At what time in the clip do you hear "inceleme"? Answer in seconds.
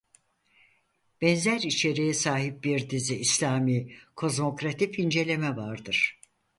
4.99-5.55